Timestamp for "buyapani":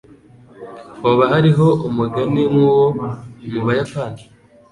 3.63-4.21